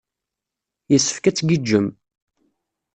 Yessefk 0.91 1.25
ad 1.25 1.35
tgiǧǧem. 1.35 1.87